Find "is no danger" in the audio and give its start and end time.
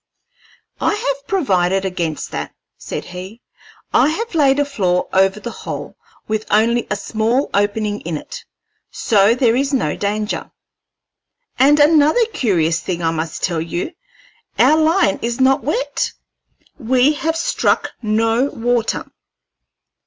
9.55-10.49